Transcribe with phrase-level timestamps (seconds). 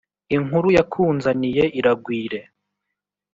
[0.35, 2.39] Inkuru yakunzaniye iragwire